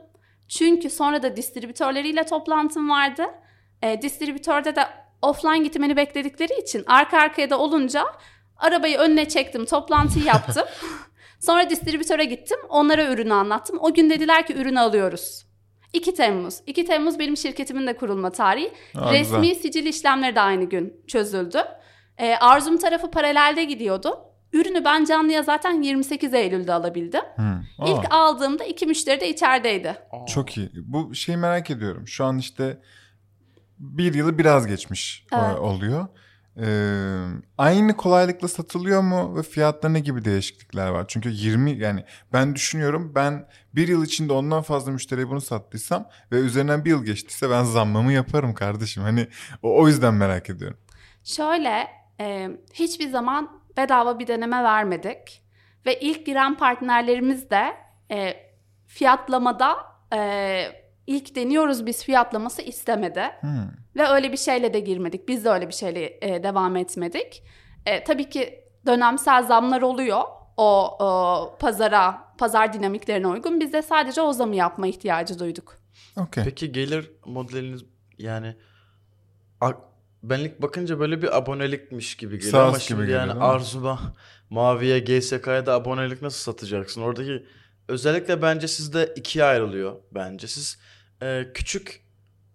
[0.47, 3.23] Çünkü sonra da distribütörleriyle toplantım vardı.
[3.83, 4.87] E, distribütörde de
[5.21, 8.05] offline gitmeni bekledikleri için arka arkaya da olunca
[8.57, 10.63] arabayı önüne çektim, toplantıyı yaptım.
[11.39, 13.77] sonra distribütöre gittim, onlara ürünü anlattım.
[13.81, 15.45] O gün dediler ki ürünü alıyoruz.
[15.93, 16.55] 2 Temmuz.
[16.67, 18.71] 2 Temmuz benim şirketimin de kurulma tarihi.
[18.95, 19.55] Aa, Resmi güzel.
[19.61, 21.57] sicil işlemleri de aynı gün çözüldü.
[22.17, 24.19] E, Arzum tarafı paralelde gidiyordu.
[24.53, 27.21] Ürünü ben canlıya zaten 28 Eylül'de alabildim.
[27.37, 29.95] Aa, İlk aldığımda iki müşteri de içerideydi.
[30.33, 30.69] çok iyi.
[30.75, 32.07] Bu şeyi merak ediyorum.
[32.07, 32.77] Şu an işte
[33.79, 35.59] bir yılı biraz geçmiş e, Evet.
[35.59, 36.07] oluyor.
[36.61, 37.25] Ee,
[37.57, 41.05] aynı kolaylıkla satılıyor mu ve fiyatları ne gibi değişiklikler var?
[41.07, 46.35] Çünkü 20 yani ben düşünüyorum ben bir yıl içinde ondan fazla müşteriye bunu sattıysam ve
[46.35, 49.03] üzerinden bir yıl geçtiyse ben zammamı yaparım kardeşim.
[49.03, 49.27] Hani
[49.63, 50.77] o, o yüzden merak ediyorum.
[51.23, 51.87] Şöyle
[52.19, 55.43] e, hiçbir zaman bedava bir deneme vermedik.
[55.85, 57.75] Ve ilk giren partnerlerimiz de
[58.11, 58.33] e,
[58.87, 59.77] fiyatlamada
[60.13, 60.19] e,
[61.09, 63.23] ilk deniyoruz biz fiyatlaması istemedi.
[63.39, 63.69] Hmm.
[63.95, 65.27] Ve öyle bir şeyle de girmedik.
[65.27, 67.43] Biz de öyle bir şeyle e, devam etmedik.
[67.85, 70.21] E, tabii ki dönemsel zamlar oluyor.
[70.57, 73.59] O, o pazara, pazar dinamiklerine uygun.
[73.59, 75.77] Biz de sadece o zamı yapma ihtiyacı duyduk.
[76.17, 76.43] Okey.
[76.43, 77.81] Peki gelir modeliniz
[78.17, 78.55] yani
[80.23, 83.43] benlik bakınca böyle bir abonelikmiş gibi geliyor SaaS ama gibi şimdi geliyor, yani mi?
[83.43, 83.99] Arzu'ma,
[84.49, 87.01] Mavi'ye, GSK'ya da abonelik nasıl satacaksın?
[87.01, 87.45] Oradaki
[87.87, 90.47] özellikle bence sizde ikiye ayrılıyor bence.
[90.47, 90.79] Siz
[91.21, 92.03] e, küçük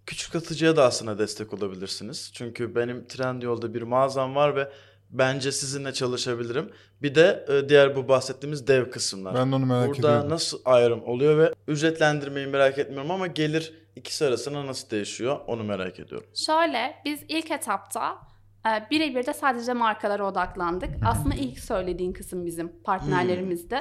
[0.07, 2.31] küçük satıcıya da aslında destek olabilirsiniz.
[2.35, 4.69] Çünkü benim Trendyol'da bir mağazam var ve
[5.11, 6.71] bence sizinle çalışabilirim.
[7.03, 9.35] Bir de e, diğer bu bahsettiğimiz dev kısımlar.
[9.35, 10.31] Ben de onu merak Burada ediyorum.
[10.31, 16.01] nasıl ayrım oluyor ve ücretlendirmeyi merak etmiyorum ama gelir ikisi arasında nasıl değişiyor onu merak
[16.01, 16.27] ediyorum.
[16.35, 18.19] Şöyle biz ilk etapta
[18.67, 20.91] e, birebir de sadece markalara odaklandık.
[21.07, 23.81] Aslında ilk söylediğin kısım bizim partnerlerimizdi.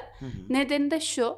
[0.50, 1.36] Nedeni de şu.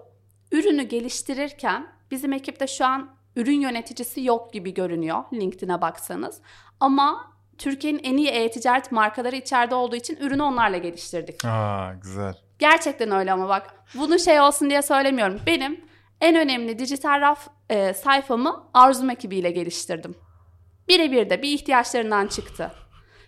[0.51, 6.41] Ürünü geliştirirken bizim ekipte şu an ürün yöneticisi yok gibi görünüyor LinkedIn'e baksanız.
[6.79, 11.45] Ama Türkiye'nin en iyi e-ticaret markaları içeride olduğu için ürünü onlarla geliştirdik.
[11.45, 12.33] Aa güzel.
[12.59, 15.39] Gerçekten öyle ama bak bunu şey olsun diye söylemiyorum.
[15.47, 15.85] Benim
[16.21, 20.15] en önemli dijital raf e, sayfamı Arzum ekibiyle geliştirdim.
[20.87, 22.71] Birebir de bir ihtiyaçlarından çıktı.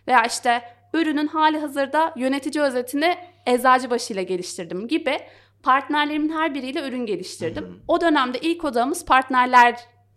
[0.08, 0.62] Veya işte
[0.94, 5.20] ürünün hali hazırda yönetici özetini Eczacıbaşı ile geliştirdim gibi
[5.64, 7.84] partnerlerimin her biriyle ürün geliştirdim.
[7.88, 9.06] O dönemde ilk odamız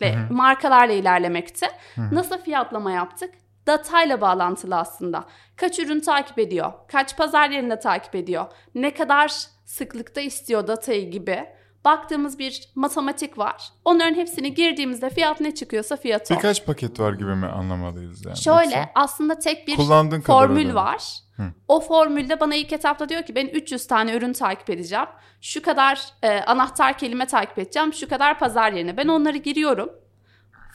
[0.01, 1.67] partnerlerle, markalarla ilerlemekti.
[2.13, 3.35] Nasıl fiyatlama yaptık?
[3.67, 5.25] Datayla bağlantılı aslında.
[5.57, 6.73] Kaç ürün takip ediyor?
[6.89, 8.47] Kaç pazar yerinde takip ediyor?
[8.75, 9.33] Ne kadar
[9.65, 11.47] sıklıkta istiyor datayı gibi
[11.85, 13.69] Baktığımız bir matematik var.
[13.85, 16.35] Onların hepsini girdiğimizde fiyat ne çıkıyorsa fiyat o.
[16.35, 18.37] Birkaç paket var gibi mi anlamalıyız yani?
[18.37, 19.77] Şöyle Yoksa aslında tek bir
[20.23, 21.03] formül var.
[21.41, 21.53] Hı.
[21.69, 25.07] O formülde bana ilk etapta diyor ki ben 300 tane ürün takip edeceğim.
[25.41, 27.93] Şu kadar e, anahtar kelime takip edeceğim.
[27.93, 28.97] Şu kadar pazar yerine.
[28.97, 29.91] Ben onları giriyorum.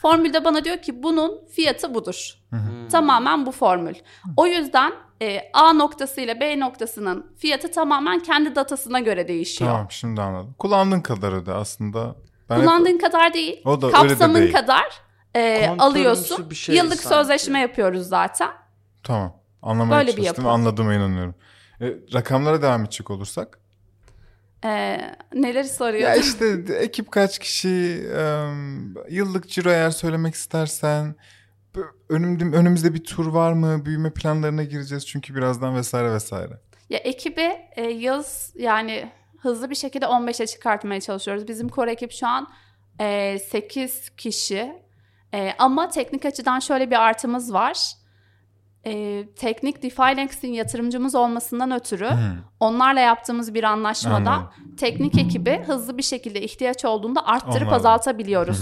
[0.02, 2.34] Formülde bana diyor ki bunun fiyatı budur.
[2.92, 3.94] Tamamen bu formül.
[4.36, 9.70] O yüzden e, A noktası ile B noktasının fiyatı tamamen kendi datasına göre değişiyor.
[9.70, 10.54] Tamam şimdi anladım.
[10.58, 12.16] Kullandığın kadar öde aslında.
[12.50, 13.62] Ben hep- Kullandığın kadar değil.
[13.64, 14.52] O da öyle de kapsamın değil.
[14.52, 15.00] kadar
[15.36, 16.50] e, alıyorsun.
[16.50, 17.08] bir şey Yıllık sanki.
[17.16, 18.50] sözleşme yapıyoruz zaten.
[19.02, 19.36] Tamam.
[19.66, 20.44] Anlamaya Böyle bir çalıştım.
[20.44, 20.54] yapı.
[20.54, 21.34] Anladığıma inanıyorum.
[21.80, 23.58] E, rakamlara devam edecek olursak.
[24.64, 25.00] E,
[25.34, 26.02] neleri soruyor?
[26.02, 27.68] Ya işte ekip kaç kişi,
[28.16, 28.48] e,
[29.10, 31.14] yıllık ciro eğer söylemek istersen,
[32.08, 36.52] önümde, önümüzde bir tur var mı, büyüme planlarına gireceğiz çünkü birazdan vesaire vesaire.
[36.90, 41.48] Ya ekibi e, yaz yani hızlı bir şekilde 15'e çıkartmaya çalışıyoruz.
[41.48, 42.48] Bizim core ekip şu an
[43.00, 44.72] e, 8 kişi.
[45.34, 47.92] E, ama teknik açıdan şöyle bir artımız var.
[48.86, 52.10] E, teknik DeFi yatırımcımız olmasından ötürü
[52.60, 54.76] onlarla yaptığımız bir anlaşmada Anladım.
[54.76, 57.76] teknik ekibi hızlı bir şekilde ihtiyaç olduğunda arttırıp Onlarla.
[57.76, 58.60] azaltabiliyoruz.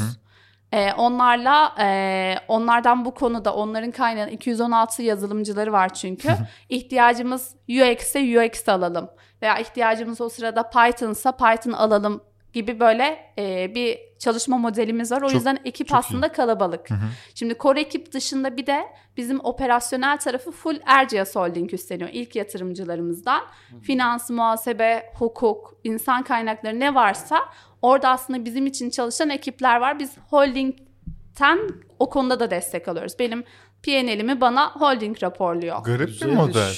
[0.72, 6.28] E, onlarla e, onlardan bu konuda onların kaynağı 216 yazılımcıları var çünkü.
[6.68, 9.10] İhtiyacımız UX'e UX alalım
[9.42, 12.20] veya ihtiyacımız o sırada Python'sa Python alalım
[12.54, 15.22] gibi böyle e, bir çalışma modelimiz var.
[15.22, 16.88] O Çok- yüzden ekip çok aslında kalabalık.
[17.34, 18.84] Şimdi core ekip dışında bir de
[19.16, 22.10] bizim operasyonel tarafı full Erciyes Holding üstleniyor.
[22.12, 23.42] İlk yatırımcılarımızdan.
[23.82, 27.38] Finans, muhasebe, hukuk, insan kaynakları ne varsa
[27.82, 29.98] orada aslında bizim için çalışan ekipler var.
[29.98, 31.58] Biz holdingten
[31.98, 33.18] o konuda da destek alıyoruz.
[33.18, 33.44] Benim
[33.82, 35.78] P&L'imi bana holding raporluyor.
[35.84, 36.74] Garip bir Güzel model.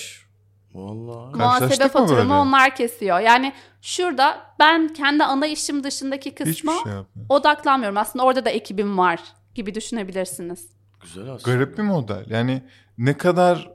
[0.76, 1.36] Vallahi.
[1.36, 3.20] Muhasebe mı faturamı onlar kesiyor.
[3.20, 7.26] Yani şurada ben kendi ana işim dışındaki kısma şey yapmıyor.
[7.28, 7.98] odaklanmıyorum.
[7.98, 9.20] Aslında orada da ekibim var
[9.54, 10.68] gibi düşünebilirsiniz.
[11.00, 11.56] Güzel aslında.
[11.56, 12.24] Garip bir model.
[12.28, 12.62] Yani
[12.98, 13.70] ne kadar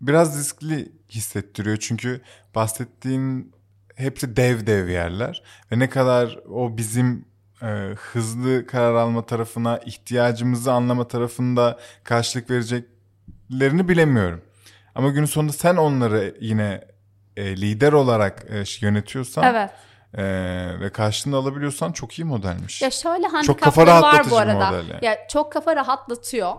[0.00, 1.76] biraz riskli hissettiriyor.
[1.76, 2.20] Çünkü
[2.54, 3.52] bahsettiğin
[3.94, 5.42] hepsi dev dev yerler.
[5.72, 7.24] Ve ne kadar o bizim
[7.62, 7.66] e,
[7.96, 14.42] hızlı karar alma tarafına, ihtiyacımızı anlama tarafında karşılık vereceklerini bilemiyorum.
[14.94, 16.84] Ama günün sonunda sen onları yine
[17.36, 19.70] e, lider olarak e, yönetiyorsan Evet.
[20.14, 20.24] e,
[20.80, 22.82] ve karşılığını alabiliyorsan çok iyi modelmiş.
[22.82, 24.70] Ya şöyle kafa handikapları var rahatlatıcı bu arada.
[24.70, 25.04] model yani.
[25.04, 26.52] Ya çok kafa rahatlatıyor.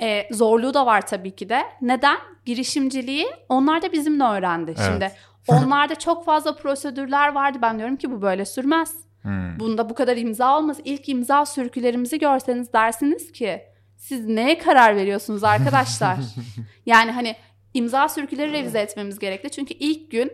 [0.00, 1.62] Ee, zorluğu da var tabii ki de.
[1.82, 2.16] Neden?
[2.44, 4.74] Girişimciliği onlar da bizimle öğrendi.
[4.78, 4.86] Evet.
[4.86, 5.12] Şimdi
[5.48, 7.58] onlarda çok fazla prosedürler vardı.
[7.62, 8.94] Ben diyorum ki bu böyle sürmez.
[9.22, 9.60] Hmm.
[9.60, 10.76] Bunda bu kadar imza olmaz.
[10.84, 13.62] İlk imza sürkülerimizi görseniz dersiniz ki
[13.96, 16.16] siz neye karar veriyorsunuz arkadaşlar?
[16.86, 17.36] yani hani
[17.74, 19.50] imza sürküleri revize etmemiz gerekli.
[19.50, 20.32] Çünkü ilk gün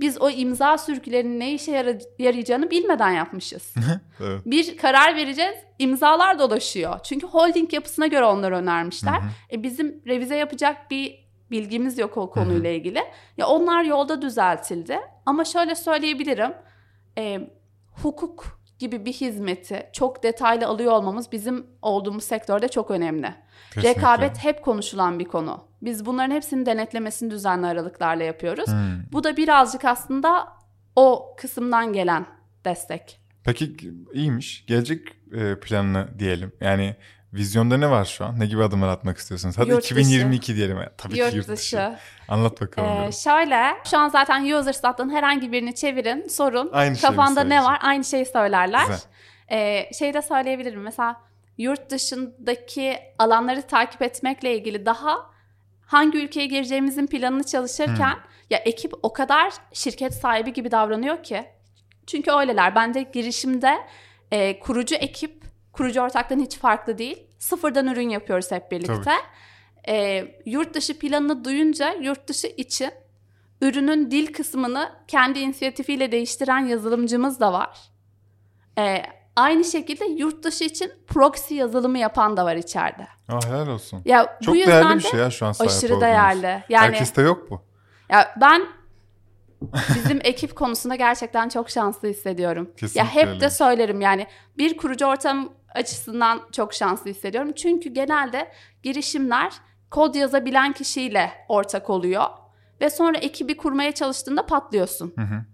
[0.00, 3.74] biz o imza sürkülerinin ne işe yara- yarayacağını bilmeden yapmışız.
[4.20, 4.40] Evet.
[4.46, 5.54] bir karar vereceğiz.
[5.78, 7.00] imzalar dolaşıyor.
[7.02, 9.20] Çünkü holding yapısına göre onları önermişler.
[9.52, 13.02] E bizim revize yapacak bir bilgimiz yok o konuyla ilgili.
[13.36, 14.98] Ya onlar yolda düzeltildi.
[15.26, 16.52] Ama şöyle söyleyebilirim.
[17.18, 17.40] E,
[18.02, 23.34] hukuk gibi bir hizmeti çok detaylı alıyor olmamız bizim olduğumuz sektörde çok önemli.
[23.74, 23.90] Kesinlikle.
[23.90, 25.64] Rekabet hep konuşulan bir konu.
[25.82, 28.66] Biz bunların hepsinin denetlemesini düzenli aralıklarla yapıyoruz.
[28.66, 29.12] Hmm.
[29.12, 30.48] Bu da birazcık aslında
[30.96, 32.26] o kısımdan gelen
[32.64, 33.20] destek.
[33.44, 33.76] Peki
[34.12, 34.66] iyiymiş.
[34.66, 36.52] Gelecek e, planını diyelim.
[36.60, 36.96] Yani
[37.32, 38.40] vizyonda ne var şu an?
[38.40, 39.58] Ne gibi adımlar atmak istiyorsunuz?
[39.58, 39.94] Hadi Yurt dışı.
[39.94, 40.76] 2022 diyelim.
[40.78, 41.76] Ya, Tabii Yurt ki yurt dışı.
[41.76, 41.96] dışı.
[42.28, 43.02] Anlat bakalım.
[43.02, 46.70] Ee, şöyle, şu an zaten users'tan herhangi birini çevirin, sorun.
[46.72, 47.78] Aynı Kafanda ne var?
[47.82, 48.80] Aynı şeyi söylerler.
[48.86, 49.00] Güzel.
[49.50, 50.80] Ee, şey de söyleyebilirim.
[50.82, 51.20] Mesela
[51.58, 55.30] yurt dışındaki alanları takip etmekle ilgili daha
[55.86, 58.20] hangi ülkeye gireceğimizin planını çalışırken Hmm.
[58.50, 61.44] ya ekip o kadar şirket sahibi gibi davranıyor ki.
[62.06, 62.74] Çünkü öyleler.
[62.74, 63.76] Bence girişimde
[64.30, 65.44] e, kurucu ekip,
[65.76, 67.26] kurucu ortaktan hiç farklı değil.
[67.38, 69.12] Sıfırdan ürün yapıyoruz hep birlikte.
[69.88, 72.90] E, yurt dışı planını duyunca yurt dışı için
[73.60, 77.78] ürünün dil kısmını kendi inisiyatifiyle değiştiren yazılımcımız da var.
[78.78, 79.02] E,
[79.36, 83.06] aynı şekilde yurt dışı için proxy yazılımı yapan da var içeride.
[83.28, 84.02] Aa, helal olsun.
[84.04, 86.02] Ya Çok bu değerli bir şey ya şu an sahip aşırı olduğunuz.
[86.02, 86.62] değerli.
[86.68, 87.62] Yani Herkeste yok bu.
[88.10, 88.66] ya ben
[89.94, 92.70] bizim ekip konusunda gerçekten çok şanslı hissediyorum.
[92.76, 93.40] Kesinlikle ya hep öyle.
[93.40, 94.26] de söylerim yani
[94.58, 97.52] bir kurucu ortam açısından çok şanslı hissediyorum.
[97.52, 98.52] Çünkü genelde
[98.82, 99.52] girişimler
[99.90, 102.24] kod yazabilen kişiyle ortak oluyor
[102.80, 105.12] ve sonra ekibi kurmaya çalıştığında patlıyorsun.
[105.16, 105.44] Hı hı.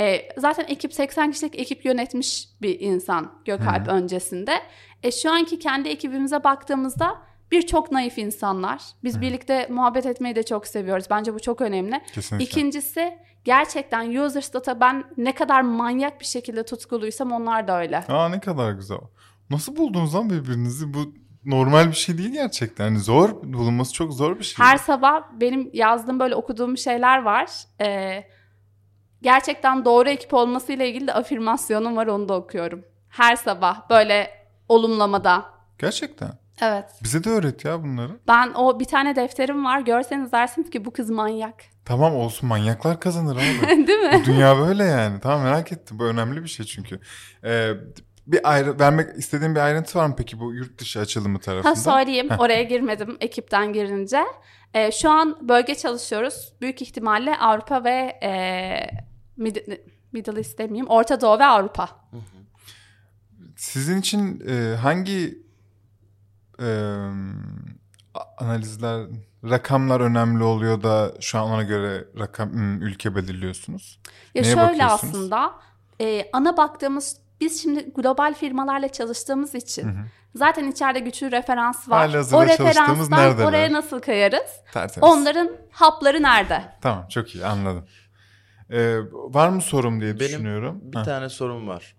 [0.00, 4.62] E, zaten ekip 80 kişilik ekip yönetmiş bir insan Gökalp öncesinde.
[5.02, 8.82] E, şu anki kendi ekibimize baktığımızda Birçok naif insanlar.
[9.04, 11.06] Biz birlikte muhabbet etmeyi de çok seviyoruz.
[11.10, 12.00] Bence bu çok önemli.
[12.12, 12.44] Kesinlikle.
[12.44, 18.04] İkincisi gerçekten users data ben ne kadar manyak bir şekilde tutkuluysam onlar da öyle.
[18.08, 18.98] Aa ne kadar güzel.
[19.50, 20.94] Nasıl buldunuz lan birbirinizi?
[20.94, 22.84] Bu normal bir şey değil gerçekten.
[22.84, 24.66] Yani zor, bulunması çok zor bir şey.
[24.66, 27.50] Her sabah benim yazdığım böyle okuduğum şeyler var.
[27.80, 28.24] Ee,
[29.22, 32.84] gerçekten doğru ekip olmasıyla ilgili de afirmasyonum var onu da okuyorum.
[33.08, 34.30] Her sabah böyle
[34.68, 35.44] olumlamada.
[35.78, 36.30] Gerçekten.
[36.60, 36.84] Evet.
[37.04, 38.12] Bize de öğret ya bunları.
[38.28, 39.80] Ben o bir tane defterim var.
[39.80, 41.54] Görseniz dersiniz ki bu kız manyak.
[41.84, 43.86] Tamam olsun manyaklar kazanır abi.
[43.86, 44.20] Değil mi?
[44.20, 45.20] Bu dünya böyle yani.
[45.20, 45.98] Tamam merak ettim.
[45.98, 47.00] Bu önemli bir şey çünkü.
[47.44, 47.70] Ee,
[48.26, 51.70] bir ayrı vermek istediğin bir ayrıntı var mı peki bu yurt dışı açılımı tarafında?
[51.70, 52.28] Ha söyleyeyim.
[52.38, 54.24] Oraya girmedim ekipten girince.
[54.74, 56.52] Ee, şu an bölge çalışıyoruz.
[56.60, 58.30] Büyük ihtimalle Avrupa ve e,
[59.38, 59.80] Mid-
[60.12, 60.86] Middle East demeyeyim.
[60.88, 61.88] Orta Doğu ve Avrupa.
[63.56, 65.38] Sizin için e, hangi
[66.60, 66.68] e,
[68.38, 69.06] analizler,
[69.44, 74.00] rakamlar önemli oluyor da şu an ona göre rakam ülke belirliyorsunuz?
[74.34, 75.52] Ya Neye şöyle aslında
[76.00, 79.90] e, ana baktığımız biz şimdi global firmalarla çalıştığımız için
[80.34, 82.08] zaten içeride güçlü referans var.
[82.32, 83.46] O referanstan neredeler?
[83.46, 84.50] oraya nasıl kayarız?
[84.72, 85.08] Tertemiz.
[85.10, 86.64] Onların hapları nerede?
[86.82, 87.86] Tamam çok iyi anladım.
[88.70, 90.80] Ee, var mı sorum diye Benim düşünüyorum.
[90.82, 91.02] bir Ha.
[91.02, 91.96] tane sorum var.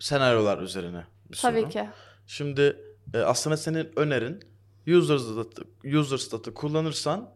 [0.00, 1.52] Senaryolar üzerine bir soru.
[1.52, 1.88] Tabii ki.
[2.26, 2.76] Şimdi
[3.14, 4.40] e, aslında senin önerin
[4.86, 5.62] user statı,
[5.98, 7.30] user statı kullanırsan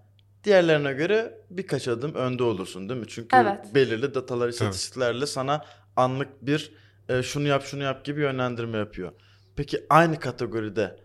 [0.45, 3.07] diğerlerine göre birkaç adım önde olursun değil mi?
[3.09, 3.75] Çünkü Evet.
[3.75, 5.65] belirli datalar, istatistiklerle sana
[5.97, 6.73] anlık bir
[7.09, 9.13] e, şunu yap şunu yap gibi yönlendirme yapıyor.
[9.57, 10.97] Peki aynı kategoride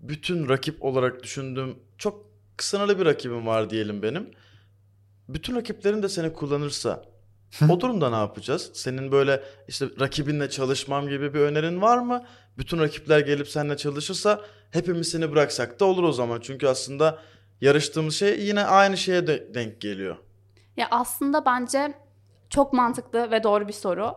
[0.00, 2.26] bütün rakip olarak düşündüğüm çok
[2.58, 4.30] sınırlı bir rakibim var diyelim benim.
[5.28, 7.04] Bütün rakiplerin de seni kullanırsa
[7.68, 8.70] o durumda ne yapacağız?
[8.74, 12.24] Senin böyle işte rakibinle çalışmam gibi bir önerin var mı?
[12.58, 16.40] Bütün rakipler gelip seninle çalışırsa hepimiz seni bıraksak da olur o zaman.
[16.40, 17.18] Çünkü aslında
[17.60, 20.16] yarıştığımız şey yine aynı şeye de denk geliyor.
[20.76, 21.94] Ya aslında bence
[22.50, 24.14] çok mantıklı ve doğru bir soru.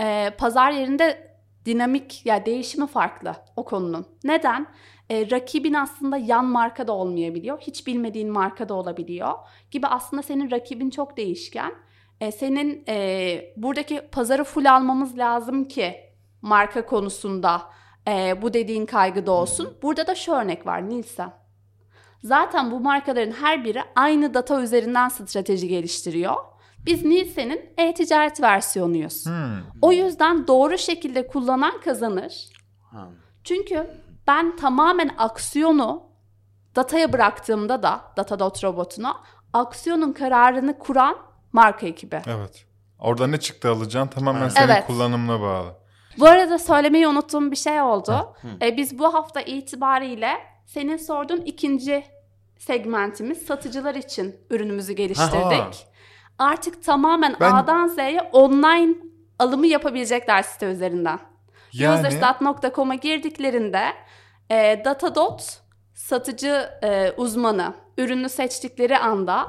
[0.00, 1.32] Ee, pazar yerinde
[1.64, 4.06] dinamik ya değişimi farklı o konunun.
[4.24, 4.66] Neden?
[5.10, 7.60] Ee, rakibin aslında yan marka da olmayabiliyor.
[7.60, 9.32] Hiç bilmediğin marka da olabiliyor.
[9.70, 11.74] Gibi aslında senin rakibin çok değişken.
[12.20, 15.94] Ee, senin e, buradaki pazarı full almamız lazım ki
[16.42, 17.62] marka konusunda
[18.08, 19.78] e, bu dediğin kaygıda olsun.
[19.82, 21.32] Burada da şu örnek var Nielsen.
[22.24, 26.34] Zaten bu markaların her biri aynı data üzerinden strateji geliştiriyor.
[26.86, 29.26] Biz Nielsen'in e-ticaret versiyonuyuz.
[29.26, 29.58] Hmm.
[29.82, 32.48] O yüzden doğru şekilde kullanan kazanır.
[32.92, 33.08] Ha.
[33.44, 33.90] Çünkü
[34.26, 36.02] ben tamamen aksiyonu
[36.76, 39.16] dataya bıraktığımda da Datadot robotuna
[39.52, 41.16] aksiyonun kararını kuran
[41.52, 42.22] marka ekibi.
[42.26, 42.66] Evet.
[42.98, 44.52] Orada ne çıktı alacaksın tamamen Evet.
[44.52, 44.86] senin Evet.
[44.86, 45.74] kullanımına bağlı.
[46.18, 48.34] Bu arada söylemeyi unuttuğum bir şey oldu.
[48.62, 50.32] E, biz bu hafta itibariyle
[50.66, 52.04] senin sorduğun ikinci
[52.58, 55.34] segmentimiz satıcılar için ürünümüzü geliştirdik.
[55.34, 55.70] Aha.
[56.38, 58.94] Artık tamamen Ben- A'dan Z'ye online
[59.38, 61.18] alımı yapabilecekler site üzerinden.
[61.72, 63.84] Yani Userstat.com'a girdiklerinde
[64.50, 65.60] e, Datadot
[65.94, 69.46] satıcı e, uzmanı ürünü seçtikleri anda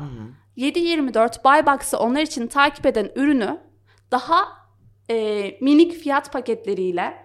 [0.58, 3.60] 7-24 Buybox'ı onlar için takip eden ürünü
[4.12, 4.48] daha
[5.10, 5.16] e,
[5.62, 7.23] minik fiyat paketleriyle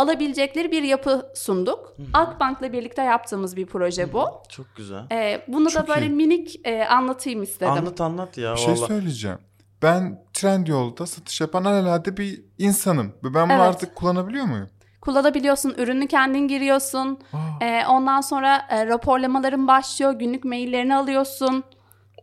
[0.00, 1.96] alabilecekleri bir yapı sunduk.
[2.12, 4.24] Akbank'la birlikte yaptığımız bir proje bu.
[4.48, 5.04] Çok güzel.
[5.12, 6.10] E, bunu da Çok böyle iyi.
[6.10, 7.72] minik e, anlatayım istedim.
[7.72, 9.38] Anlat anlat ya bir şey söyleyeceğim.
[9.82, 13.12] Ben Trendyol'da satış yapan alelade bir insanım.
[13.24, 13.60] Ben bunu Evet.
[13.60, 14.68] artık kullanabiliyor muyum?
[15.00, 17.18] Kullanabiliyorsun, ürünü kendin giriyorsun.
[17.32, 21.64] Aa, E, ondan sonra e, raporlamaların başlıyor, günlük maillerini alıyorsun.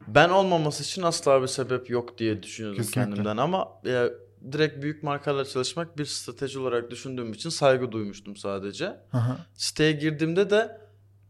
[0.07, 3.01] Ben olmaması için asla bir sebep yok diye düşünüyordum Kesinlikle.
[3.11, 4.03] kendimden ama e,
[4.51, 8.85] direkt büyük markalarla çalışmak bir strateji olarak düşündüğüm için saygı duymuştum sadece.
[9.13, 9.45] aha.
[9.53, 10.81] Siteye girdiğimde de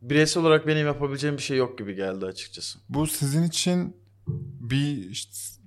[0.01, 2.80] bireysel olarak benim yapabileceğim bir şey yok gibi geldi açıkçası.
[2.89, 3.97] Bu sizin için
[4.60, 5.62] bir işte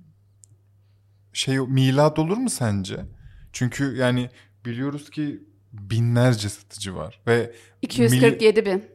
[1.33, 3.05] şey milat olur mu sence?
[3.53, 4.29] Çünkü yani
[4.65, 8.85] biliyoruz ki binlerce satıcı var ve 247 bin.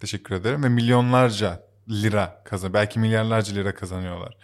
[0.00, 4.36] teşekkür ederim ve milyonlarca lira kazan belki milyarlarca lira kazanıyorlar.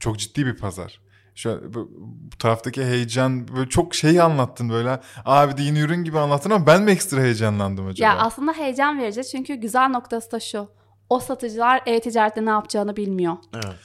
[0.00, 1.00] Çok ciddi bir pazar.
[1.36, 1.90] Şu bu,
[2.32, 5.00] bu taraftaki heyecan böyle çok şeyi anlattın böyle.
[5.24, 8.08] Abi de yeni ürün gibi anlattın ama ben mi ekstra heyecanlandım acaba?
[8.08, 10.68] Ya aslında heyecan verici çünkü güzel noktası da şu.
[11.10, 13.36] O satıcılar e-ticarette ne yapacağını bilmiyor.
[13.54, 13.76] Evet.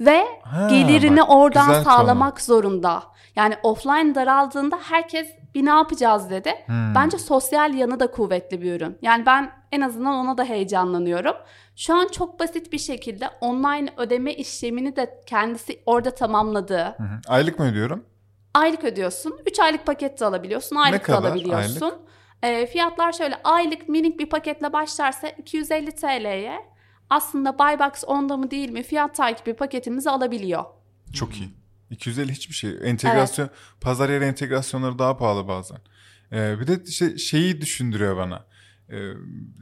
[0.00, 3.02] Ve Ha, gelirini bak, oradan sağlamak zorunda.
[3.36, 6.54] Yani offline daraldığında herkes bir ne yapacağız dedi.
[6.66, 6.94] Hmm.
[6.94, 8.98] Bence sosyal yanı da kuvvetli bir ürün.
[9.02, 11.34] Yani ben en azından ona da heyecanlanıyorum.
[11.76, 16.84] Şu an çok basit bir şekilde online ödeme işlemini de kendisi orada tamamladığı.
[16.84, 17.20] Hı hı.
[17.28, 18.04] Aylık mı ödüyorum?
[18.54, 19.38] Aylık ödüyorsun.
[19.46, 20.76] 3 aylık paket de alabiliyorsun.
[20.76, 21.94] Aylık da kadar alabiliyorsun.
[22.42, 26.74] E, fiyatlar şöyle aylık minik bir paketle başlarsa 250 TL'ye
[27.10, 30.64] aslında Buybox onda mı değil mi fiyat takibi paketimizi alabiliyor.
[31.14, 31.63] Çok iyi.
[31.90, 32.78] 250 hiçbir şey.
[32.82, 35.78] Entegrasyon, pazar yeri entegrasyonları daha pahalı bazen.
[36.32, 38.44] Ee, bir de işte şeyi düşündürüyor bana.
[38.90, 38.96] Ee,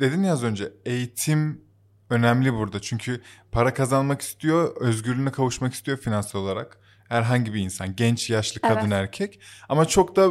[0.00, 1.60] dedin ya az önce eğitim
[2.10, 2.80] önemli burada.
[2.80, 3.20] Çünkü
[3.52, 6.78] para kazanmak istiyor, özgürlüğüne kavuşmak istiyor finansal olarak.
[7.08, 8.92] Herhangi bir insan, genç, yaşlı, kadın, Evet.
[8.92, 9.40] erkek.
[9.68, 10.30] Ama çok da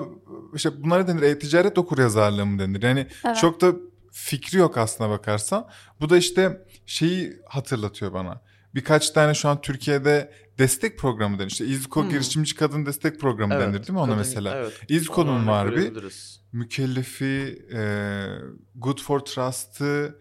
[0.55, 2.81] işte bunlara denir e-ticaret okuryazarlığı mı denir?
[2.83, 3.37] Yani Evet.
[3.37, 3.73] çok da
[4.11, 5.67] fikri yok aslına bakarsan.
[6.01, 8.41] Bu da işte şeyi hatırlatıyor bana.
[8.75, 11.51] Birkaç tane şu an Türkiye'de destek programı denir.
[11.51, 12.09] İşte İzko Hmm.
[12.09, 14.55] Girişimci Kadın Destek Programı denir değil mi ona kadın- mesela?
[14.55, 14.81] Evet.
[14.89, 15.93] İzko'nun var bir.
[16.51, 17.81] Mükellefi, e,
[18.75, 20.19] Good for Trust'ı,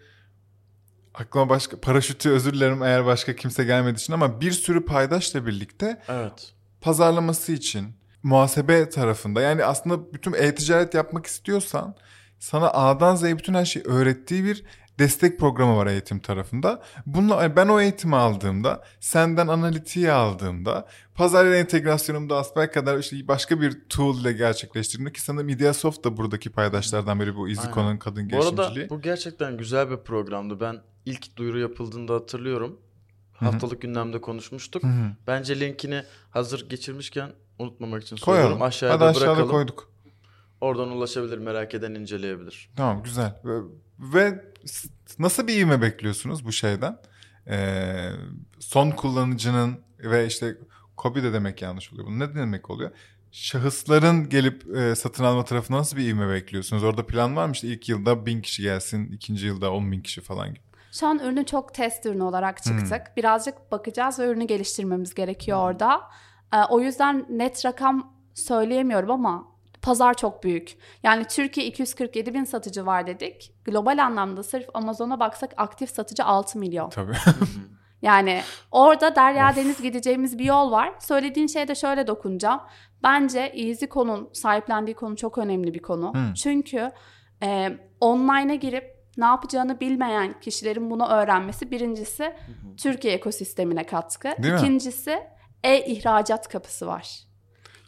[1.14, 6.02] aklıma başka, paraşütü özür dilerim eğer başka kimse gelmediği için ama bir sürü paydaşla birlikte
[6.08, 6.52] Evet.
[6.80, 7.86] pazarlaması için,
[8.22, 11.94] muhasebe tarafında yani aslında bütün e-ticaret yapmak istiyorsan
[12.38, 14.64] sana A'dan Z'ye bütün her şeyi öğrettiği bir
[15.00, 16.82] destek programı var eğitim tarafında.
[17.06, 23.28] Bununla ben o eğitimi aldığımda, senden analitiği aldığımda, pazar yeri entegrasyonumu da asbel kadar işte
[23.28, 27.98] başka bir tool ile gerçekleştirdiğimde ki sanırım Ideasoft da buradaki paydaşlardan biri bu Iziko'nun Aynen.
[27.98, 28.90] kadın Bu arada girişimciliği.
[28.90, 30.60] bu gerçekten güzel bir programdı.
[30.60, 32.80] Ben ilk duyuru yapıldığında hatırlıyorum.
[33.32, 34.82] Haftalık gündemde konuşmuştuk.
[34.82, 35.10] Hı hı.
[35.26, 38.42] Bence linkini hazır geçirmişken unutmamak için Koyalım.
[38.42, 38.62] söylüyorum.
[38.66, 39.50] Aşağıya Hadi da aşağıda bırakalım.
[39.50, 39.90] koyduk.
[40.60, 42.70] Oradan ulaşabilir, merak eden inceleyebilir.
[42.76, 43.34] Tamam güzel.
[44.00, 44.44] Ve,
[45.18, 46.98] nasıl bir ivme bekliyorsunuz bu şeyden?
[47.48, 48.10] Ee,
[48.58, 50.56] son kullanıcının ve işte
[50.98, 52.06] copy de demek yanlış oluyor.
[52.06, 52.90] Bu ne demek oluyor?
[53.32, 56.84] Şahısların gelip e, satın alma tarafına nasıl bir ivme bekliyorsunuz?
[56.84, 57.52] Orada plan var mı?
[57.52, 60.60] İşte ilk yılda bin kişi gelsin, ikinci yılda on bin kişi falan gibi.
[60.92, 63.02] Şu an ürünü çok test ürünü olarak çıktık.
[63.16, 66.00] Birazcık bakacağız ve ürünü geliştirmemiz gerekiyor orada.
[66.54, 69.49] Ee, o yüzden net rakam söyleyemiyorum ama
[69.82, 70.76] pazar çok büyük.
[71.02, 73.54] Yani Türkiye 247 bin satıcı var dedik.
[73.64, 76.90] Global anlamda sırf Amazon'a baksak aktif satıcı 6 milyon.
[76.90, 77.16] Tabii.
[78.02, 78.40] Yani
[78.70, 80.92] orada derya deniz gideceğimiz bir yol var.
[80.98, 82.60] Söylediğin şeye de şöyle dokunacağım.
[83.02, 86.14] Bence EasyCo'nun sahiplendiği konu çok önemli bir konu.
[86.14, 86.34] Hmm.
[86.34, 86.90] Çünkü
[87.42, 92.34] e, online'a girip ne yapacağını bilmeyen kişilerin bunu öğrenmesi birincisi
[92.76, 94.28] Türkiye ekosistemine katkı.
[94.42, 94.54] Değil?
[94.54, 95.22] İkincisi
[95.64, 97.29] e-ihracat kapısı var.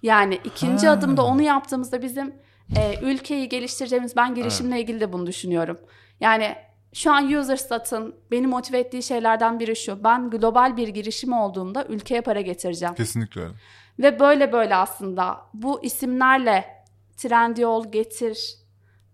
[0.03, 0.93] Yani ikinci Ha.
[0.93, 2.35] adımda onu yaptığımızda bizim
[2.77, 5.79] e, ülkeyi geliştireceğimiz ben girişimle ilgili de bunu düşünüyorum.
[6.21, 6.57] Yani
[6.93, 10.05] şu an user statın beni motive ettiği şeylerden biri şu.
[10.05, 12.95] Ben global bir girişim olduğunda ülkeye para getireceğim.
[12.95, 13.53] Kesinlikle öyle.
[13.99, 16.85] Ve böyle böyle aslında bu isimlerle
[17.17, 18.55] Trendyol, Getir,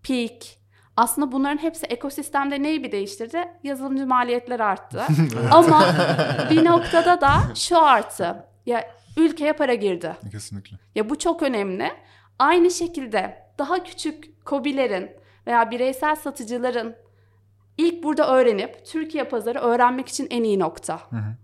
[0.03, 0.59] Peak
[0.97, 3.43] aslında bunların hepsi ekosistemde neyi bir değiştirdi?
[3.63, 5.03] Yazılımcı maliyetleri arttı.
[5.51, 5.85] Ama
[6.49, 8.45] bir noktada da şu arttı.
[8.65, 8.83] Ya
[9.19, 10.15] ülkeye para girdi.
[10.31, 10.77] Kesinlikle.
[10.95, 11.91] Ya bu çok önemli.
[12.39, 15.11] Aynı şekilde daha küçük kobilerin
[15.47, 16.95] veya bireysel satıcıların
[17.77, 20.95] ilk burada öğrenip Türkiye pazarı öğrenmek için en iyi nokta.
[21.09, 21.35] hı.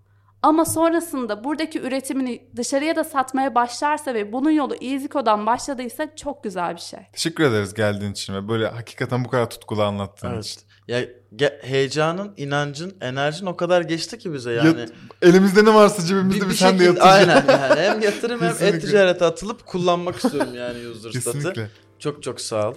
[0.42, 6.76] Ama sonrasında buradaki üretimini dışarıya da satmaya başlarsa ve bunun yolu EasyCo'dan başladıysa çok güzel
[6.76, 7.00] bir şey.
[7.14, 10.62] Teşekkür ederiz geldiğin için ve böyle hakikaten bu kadar tutkulu anlattığın için.
[10.88, 11.02] Ya
[11.36, 14.80] ge- heyecanın, inancın, enerjin o kadar geçti ki bize yani.
[14.80, 14.86] Ya,
[15.22, 17.14] elimizde ne varsa cebimizde bir, sen de yatıracağız.
[17.30, 17.82] Aynen yani.
[17.82, 18.78] Hem yatırım hem Kesinlikle.
[18.78, 21.70] e-ticarete atılıp kullanmak istiyorum yani user statı.
[22.00, 22.76] Çok çok sağ ol.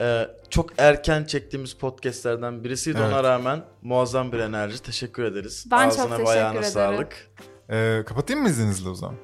[0.00, 3.12] Ee, çok erken çektiğimiz podcastlerden birisiydi Evet.
[3.12, 4.82] ona rağmen muazzam bir enerji.
[4.82, 5.64] Teşekkür ederiz.
[5.70, 6.72] Ben çok Ağzına teşekkür ve ayağına ederim.
[6.72, 7.16] sağlık.
[7.70, 9.16] Ee, kapatayım mı izninizle o zaman?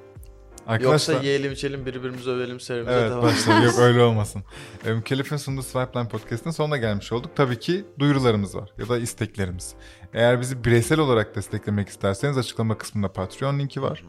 [0.69, 3.65] Yoksa Arkadaşlar, yiyelim içelim birbirimizi övelim serimize evet devam başlayalım.
[3.65, 4.45] Yok öyle olmasın.
[4.85, 7.31] Mükellef'in sunduğu Swipeline Podcast'ın sonuna gelmiş olduk.
[7.37, 9.75] Tabii ki duyurularımız var ya da isteklerimiz.
[10.15, 14.05] Eğer bizi bireysel olarak desteklemek isterseniz açıklama kısmında Patreon linki var.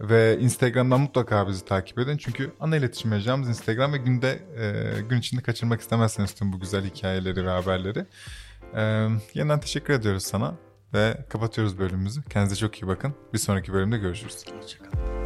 [0.00, 2.16] Ve Instagram'dan mutlaka bizi takip edin.
[2.16, 6.84] Çünkü ana iletişim mecramız Instagram ve günde e, gün içinde kaçırmak istemezseniz tüm bu güzel
[6.84, 8.06] hikayeleri ve haberleri.
[8.74, 10.54] E, yeniden teşekkür ediyoruz sana
[10.94, 12.22] ve kapatıyoruz bölümümüzü.
[12.22, 13.14] Kendinize çok iyi bakın.
[13.32, 14.44] Bir sonraki bölümde görüşürüz.
[14.60, 15.21] Hoşçakalın.